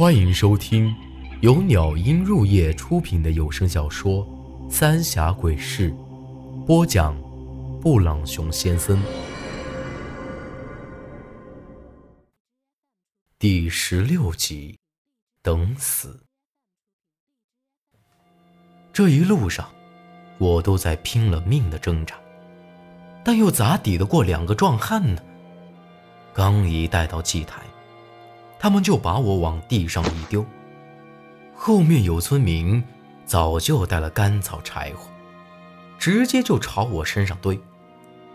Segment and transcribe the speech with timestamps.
[0.00, 0.96] 欢迎收听
[1.42, 4.26] 由鸟音入夜出品的有声小说
[4.70, 5.92] 《三峡鬼事》，
[6.64, 7.14] 播讲：
[7.82, 8.98] 布朗熊先生。
[13.38, 14.78] 第十六集，
[15.42, 16.18] 等死。
[18.94, 19.70] 这一路上，
[20.38, 22.18] 我都在拼了命的挣扎，
[23.22, 25.22] 但又咋抵得过两个壮汉呢？
[26.32, 27.60] 刚一带到祭台。
[28.62, 30.44] 他们就把我往地上一丢，
[31.56, 32.84] 后面有村民
[33.24, 35.08] 早就带了干草柴火，
[35.98, 37.58] 直接就朝我身上堆，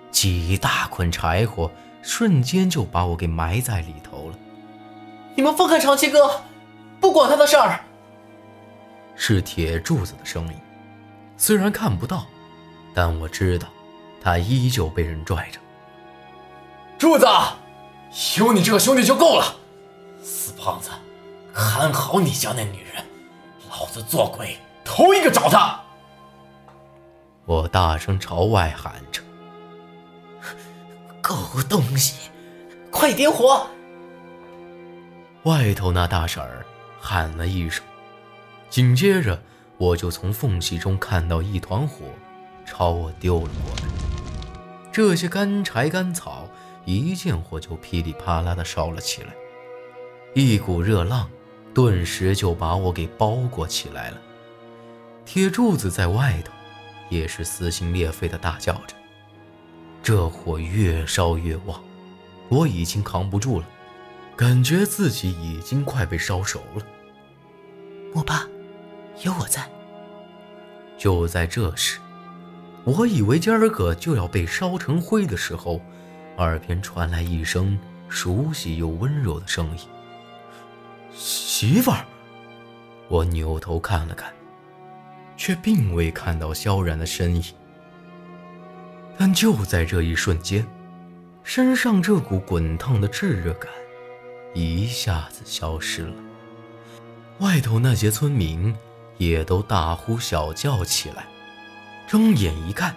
[0.09, 1.69] 几大捆柴火
[2.01, 4.35] 瞬间就把我给埋在里头了。
[5.35, 6.41] 你们放开长七哥，
[6.99, 7.79] 不管他的事儿。
[9.15, 10.53] 是铁柱子的声音，
[11.37, 12.25] 虽然看不到，
[12.95, 13.67] 但我知道，
[14.19, 15.59] 他依旧被人拽着。
[16.97, 17.27] 柱子，
[18.39, 19.55] 有你这个兄弟就够了。
[20.25, 20.89] 死胖子，
[21.53, 23.05] 看好你家那女人，
[23.69, 25.79] 老子做鬼头一个找她！
[27.45, 29.21] 我大声朝外喊着
[31.21, 31.37] ：“狗
[31.69, 32.31] 东西，
[32.89, 33.67] 快点火！”
[35.45, 36.65] 外头那大婶儿
[36.99, 37.85] 喊了一声，
[38.67, 39.39] 紧接着
[39.77, 42.03] 我就从缝隙中看到一团火
[42.65, 43.83] 朝我丢了过来。
[44.91, 46.47] 这些干柴干草
[46.83, 49.31] 一见火就噼里啪啦的烧了起来。
[50.37, 51.29] 一股热浪，
[51.73, 54.17] 顿时就把我给包裹起来了。
[55.23, 56.51] 铁柱子在外头，
[57.07, 58.93] 也是撕心裂肺的大叫着。
[60.03, 61.81] 这火越烧越旺，
[62.49, 63.65] 我已经扛不住了，
[64.35, 66.85] 感觉自己已经快被烧熟了。
[68.13, 68.45] 莫怕，
[69.23, 69.65] 有我在。
[70.97, 71.97] 就在这时，
[72.83, 75.79] 我以为今儿个就要被烧成灰的时候，
[76.39, 77.79] 耳边传来一声
[78.09, 79.87] 熟悉又温柔的声音。
[81.17, 82.05] 媳妇儿，
[83.07, 84.33] 我扭头看了看，
[85.37, 87.43] 却并未看到萧然的身影。
[89.17, 90.67] 但就在这一瞬间，
[91.41, 93.71] 身上这股滚烫的炙热感
[94.53, 96.13] 一下子消失了。
[97.39, 98.75] 外头那些村民
[99.17, 101.25] 也都大呼小叫起来。
[102.07, 102.93] 睁眼一看，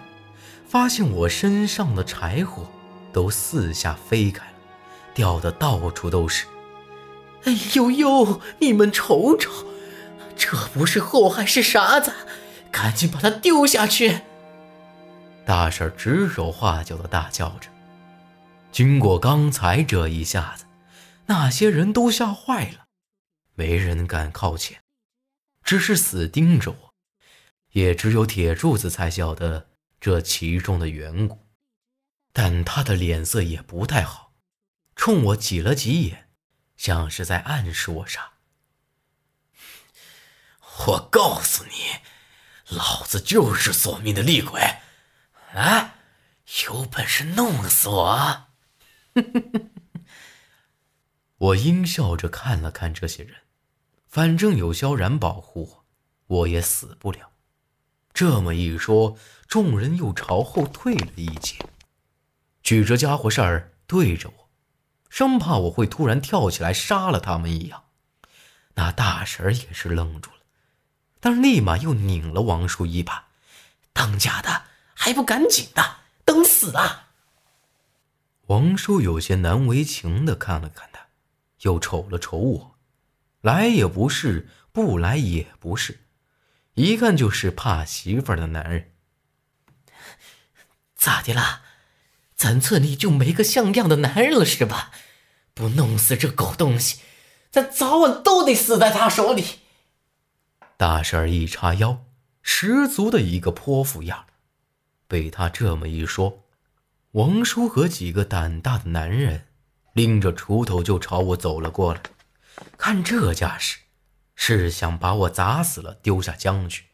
[0.67, 2.69] 发现我身上的柴火
[3.13, 4.53] 都四下飞开了，
[5.13, 6.45] 掉的到处都是。
[7.45, 8.41] 哎呦呦！
[8.59, 9.65] 你们瞅瞅，
[10.35, 12.13] 这不是祸害是啥子？
[12.71, 14.21] 赶紧把它丢下去！
[15.45, 17.69] 大婶指手画脚的大叫着。
[18.71, 20.65] 经过刚才这一下子，
[21.25, 22.85] 那些人都吓坏了，
[23.55, 24.81] 没人敢靠前，
[25.63, 26.93] 只是死盯着我。
[27.71, 29.67] 也只有铁柱子才晓得
[29.99, 31.47] 这其中的缘故，
[32.31, 34.33] 但他的脸色也不太好，
[34.95, 36.28] 冲我挤了挤眼。
[36.79, 38.31] 像是在暗示我啥？
[40.87, 41.71] 我告诉你，
[42.69, 44.77] 老子就是索命的厉鬼！
[45.53, 45.95] 啊，
[46.69, 48.45] 有本事弄死我！
[51.35, 53.41] 我阴笑着看了看这些人，
[54.07, 55.83] 反正有萧然保护
[56.27, 57.33] 我，我也死不了。
[58.13, 59.17] 这么一说，
[59.49, 61.57] 众人又朝后退了一截，
[62.63, 64.48] 举着家伙事儿对着我。
[65.09, 67.83] 生怕我会突然跳起来杀了他们一样，
[68.75, 70.37] 那大婶儿也是愣住了，
[71.19, 73.27] 但立马又拧了王叔一把
[73.91, 77.09] ：“当家的还不赶紧的，等死啊！”
[78.47, 81.07] 王叔有些难为情的看了看他，
[81.61, 82.75] 又瞅了瞅我，
[83.41, 86.05] 来也不是，不来也不是，
[86.75, 88.93] 一看就是怕媳妇儿的男人。
[90.95, 91.61] 咋的啦？
[92.39, 94.91] 咱村里就没个像样的男人了是吧？
[95.53, 96.99] 不弄死这狗东西，
[97.51, 99.43] 咱早晚都得死在他手里。
[100.77, 102.05] 大婶儿一叉腰，
[102.41, 104.25] 十足的一个泼妇样
[105.05, 106.45] 被他这么一说，
[107.11, 109.47] 王叔和几个胆大的男人
[109.91, 112.01] 拎着锄头就朝我走了过来。
[112.77, 113.79] 看这架势，
[114.33, 116.85] 是想把我砸死了丢下江去。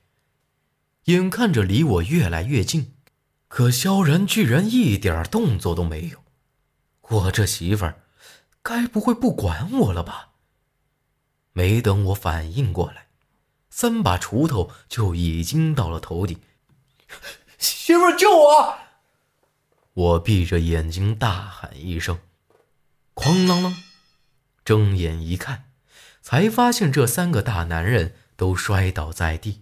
[1.03, 2.94] 眼看着离我越来越近。
[3.56, 6.22] 可萧然居然一点动作都没有，
[7.04, 8.02] 我这媳妇儿，
[8.62, 10.31] 该不会不管我了吧？
[11.54, 13.07] 没等我反应过来，
[13.69, 16.38] 三把锄头就已经到了头顶。
[17.57, 18.78] 媳妇儿救我！
[19.94, 22.19] 我闭着眼睛大喊一声，
[23.13, 23.74] 哐啷啷，
[24.66, 25.72] 睁眼一看，
[26.22, 29.62] 才发现这三个大男人都摔倒在地，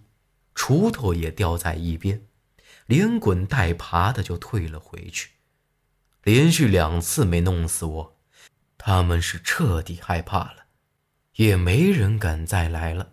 [0.52, 2.26] 锄头也掉在一边。
[2.86, 5.30] 连滚带爬的就退了回去，
[6.22, 8.16] 连续两次没弄死我，
[8.76, 10.66] 他们是彻底害怕了，
[11.36, 13.12] 也没人敢再来了，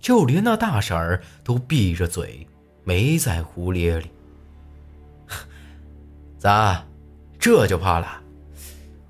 [0.00, 2.46] 就连那大婶儿都闭着嘴，
[2.84, 4.10] 没在胡咧咧。
[6.38, 6.86] 咋，
[7.38, 8.22] 这就怕了？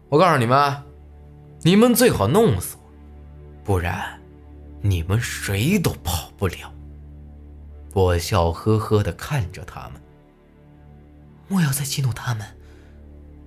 [0.08, 0.82] 我告诉你们，
[1.62, 2.90] 你们最好弄死我，
[3.62, 4.20] 不然
[4.82, 6.74] 你们谁都跑不了。
[7.92, 10.00] 我笑呵呵的看着他们。
[11.48, 12.46] 莫要再激怒他们，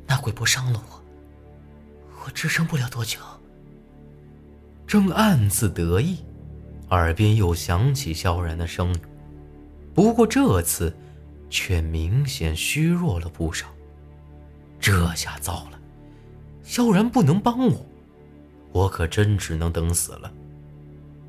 [0.06, 1.04] 那鬼婆伤了我，
[2.26, 3.20] 我支撑不了多久。
[4.86, 6.18] 正暗自得意，
[6.90, 9.02] 耳边又响起萧然的声音，
[9.94, 10.96] 不过这次
[11.50, 13.68] 却明显虚弱了不少。
[14.80, 15.80] 这下糟了，
[16.62, 17.86] 萧然不能帮我，
[18.74, 20.30] 我可真只能等死了。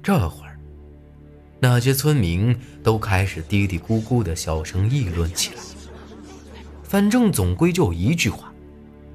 [0.02, 0.43] 这会儿，
[1.64, 5.62] 那些村民都开始嘀嘀咕咕的小声议论起来。
[6.82, 8.52] 反正总归就一句话，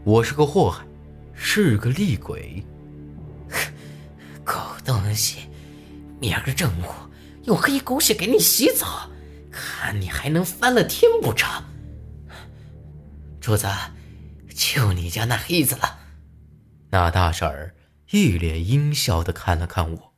[0.03, 0.83] 我是个祸害，
[1.35, 2.65] 是个厉鬼。
[4.43, 5.41] 狗东西，
[6.19, 6.85] 明儿个正午
[7.43, 9.11] 用黑狗血给你洗澡，
[9.51, 11.63] 看你还能翻了天不成？
[13.39, 13.67] 主子，
[14.55, 15.99] 就你家那黑子了。
[16.89, 17.75] 那大婶儿
[18.09, 20.08] 一脸阴笑的看了看我，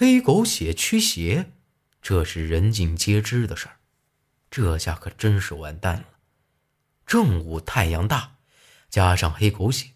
[0.00, 1.52] 黑狗血驱邪，
[2.00, 3.76] 这是人尽皆知的事儿，
[4.50, 6.04] 这下可真是完蛋了。
[7.04, 8.36] 正午太阳大，
[8.88, 9.90] 加上黑狗血，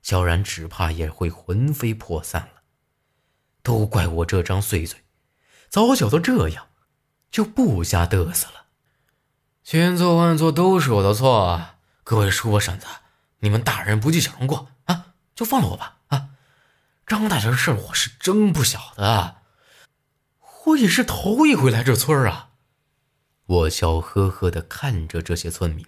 [0.00, 2.62] 萧然只怕也会魂飞魄散了。
[3.64, 5.00] 都怪我这张碎嘴，
[5.68, 6.68] 早晓得这样，
[7.32, 8.66] 就不瞎嘚瑟了。
[9.64, 11.70] 千错万错都是我的错，
[12.04, 12.86] 各位叔伯婶子，
[13.40, 15.98] 你们大人不计小人过啊，就放了我吧！
[17.06, 19.42] 张大人的事我是真不晓得，
[20.66, 22.50] 我也是头一回来这村啊。
[23.46, 25.86] 我笑呵呵的看着这些村民，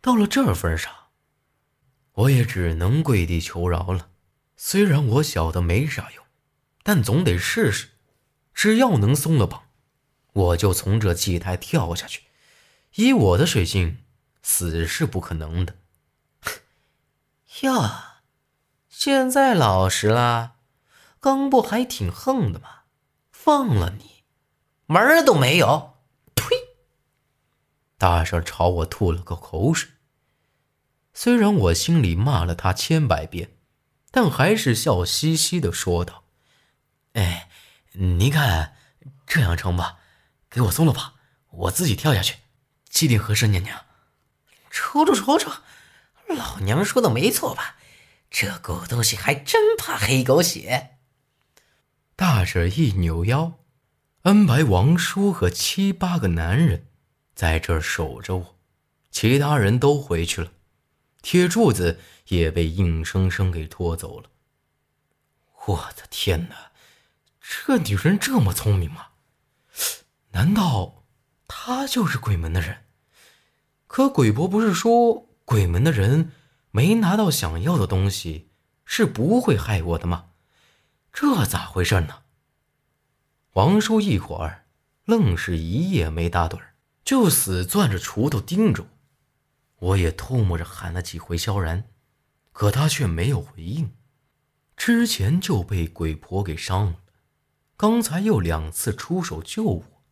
[0.00, 0.92] 到了这份上，
[2.12, 4.10] 我也只能跪地求饶了。
[4.56, 6.24] 虽然我晓得没啥用。
[6.84, 7.90] 但总得试试，
[8.54, 9.64] 只要能松了绑，
[10.32, 12.22] 我就从这祭台跳下去。
[12.94, 13.98] 以我的水性，
[14.42, 15.76] 死是不可能的。
[17.60, 18.07] 哟，
[18.88, 20.56] 现在老实了，
[21.20, 22.68] 刚不还挺横的吗？
[23.30, 24.24] 放了你，
[24.86, 25.98] 门儿都没有！
[26.34, 26.56] 呸！
[27.96, 29.90] 大婶朝我吐了个口水。
[31.12, 33.56] 虽然我心里骂了他千百遍，
[34.10, 36.24] 但还是笑嘻嘻的说道。
[37.12, 37.48] 哎，
[37.92, 38.76] 您看，
[39.26, 39.98] 这样成吧？
[40.50, 41.14] 给我松了吧，
[41.50, 42.38] 我自己跳下去，
[42.88, 43.84] 气定和珅娘娘。
[44.70, 45.50] 瞅瞅瞅瞅，
[46.28, 47.76] 老娘说的没错吧？
[48.30, 50.96] 这狗东西还真怕黑狗血。
[52.14, 53.60] 大婶一扭腰，
[54.22, 56.86] 安排王叔和七八个男人
[57.34, 58.58] 在这儿守着我，
[59.10, 60.52] 其他人都回去了，
[61.22, 64.30] 铁柱子也被硬生生给拖走了。
[65.66, 66.72] 我的天哪！
[67.40, 69.08] 这女人这么聪明吗？
[70.32, 71.04] 难道
[71.46, 72.84] 她就是鬼门的人？
[73.86, 76.32] 可鬼婆不是说鬼门的人
[76.70, 78.50] 没拿到想要的东西
[78.84, 80.30] 是不会害我的吗？
[81.12, 82.22] 这咋回事呢？
[83.52, 84.66] 王叔一会儿
[85.04, 86.60] 愣是一夜没打盹
[87.02, 88.88] 就死攥着锄头盯着我。
[89.88, 91.84] 我也偷摸着喊了几回萧然，
[92.52, 93.94] 可他却没有回应。
[94.76, 96.96] 之前就被鬼婆给伤了。
[97.76, 100.02] 刚才又两次出手救我，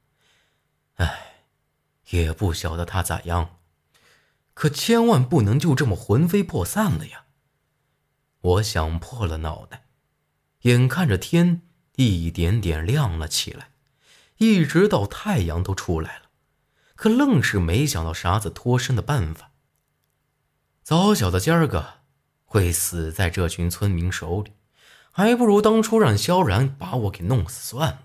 [0.94, 1.44] 哎，
[2.10, 3.58] 也不晓得他咋样，
[4.56, 7.26] 可千万不能就这么魂飞魄散了呀！
[8.40, 9.84] 我想破了脑袋，
[10.62, 11.60] 眼看着天
[11.96, 13.68] 一点点亮了起来，
[14.38, 16.22] 一直到太阳都出来了，
[16.94, 19.50] 可愣是没想到啥子脱身的办法。
[20.82, 21.98] 早晓得今儿个
[22.46, 24.52] 会死在这群村民手里。
[25.18, 28.00] 还不如当初让萧然把我给弄死算了，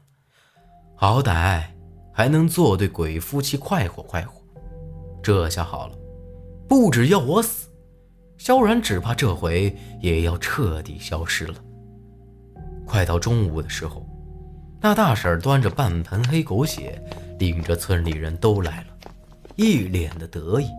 [0.95, 1.71] 好歹
[2.13, 4.41] 还能做对鬼夫妻快活快活。
[5.21, 5.97] 这下好了，
[6.71, 7.67] 不止要我死，
[8.37, 11.55] 萧然只怕这回也要彻底消失了。
[12.85, 14.07] 快到中午的时候，
[14.79, 17.03] 那大婶端着半盆黑狗血，
[17.37, 19.11] 领着村里人都来了，
[19.57, 20.69] 一脸的得意，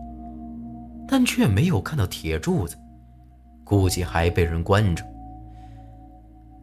[1.07, 2.75] 但却没有看到铁柱子，
[3.63, 5.05] 估计还被人关着。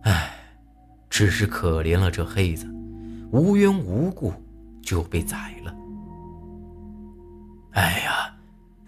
[0.03, 0.29] 唉，
[1.09, 2.67] 只是可怜了这黑子，
[3.31, 4.33] 无缘无故
[4.83, 5.73] 就被宰了。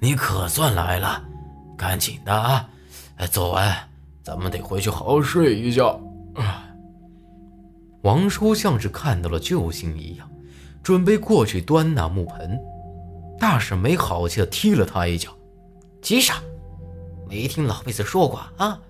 [0.03, 1.23] 你可算来了，
[1.79, 2.69] 赶紧的啊！
[3.19, 3.73] 哎走完，
[4.25, 6.01] 咱们得回去好好睡一觉。
[8.03, 10.29] 王叔像是看到了救星一样，
[10.83, 12.61] 准备过去端那木盆。
[13.39, 15.31] 大婶没好气的踢了他一脚
[16.03, 16.43] ：“急啥？
[17.29, 18.81] 没听老辈子说过啊？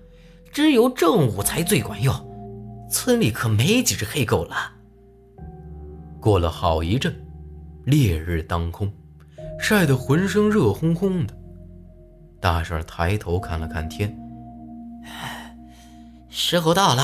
[0.51, 2.11] 只有正午才最管用。
[2.89, 4.55] 村里可没几只黑狗了。
[6.19, 7.15] 过了好一阵，
[7.85, 8.91] 烈日当空，
[9.63, 11.33] 晒得浑身热烘烘的。
[12.41, 14.13] 大婶抬头看了看天，
[16.27, 17.01] 时候到了，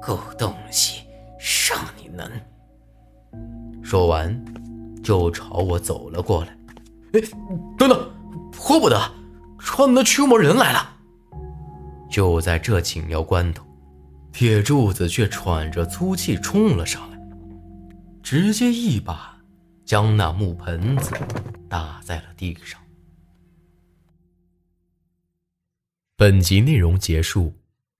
[0.00, 1.02] 狗东西，
[1.68, 2.30] 让你能！
[3.82, 4.40] 说完，
[5.02, 6.56] 就朝我走了过来。
[7.14, 7.20] 哎，
[7.76, 8.08] 等等，
[8.56, 8.96] 活不得，
[9.58, 10.88] 穿的驱魔人来了！
[12.08, 13.64] 就在这紧要关头，
[14.30, 17.18] 铁柱子却喘着粗气冲了上来，
[18.22, 19.36] 直接一把
[19.88, 21.14] 将那木盆子
[21.66, 22.78] 打在了地上。
[26.14, 27.54] 本集内容结束，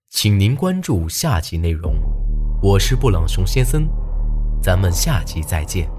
[0.07, 1.95] 请您关注下集内容。
[2.61, 3.89] 我是布朗熊先生，
[4.61, 5.89] 咱们下集再见。